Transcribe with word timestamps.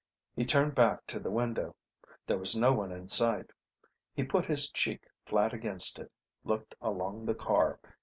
He 0.35 0.45
turned 0.45 0.73
back 0.73 1.05
to 1.05 1.19
the 1.19 1.29
window. 1.29 1.75
There 2.25 2.39
was 2.39 2.55
no 2.57 2.73
one 2.73 2.91
in 2.91 3.07
sight. 3.07 3.51
He 4.15 4.23
put 4.23 4.47
his 4.47 4.67
cheek 4.67 5.03
flat 5.27 5.53
against 5.53 5.99
it, 5.99 6.11
looked 6.43 6.73
along 6.81 7.27
the 7.27 7.35
car. 7.35 7.79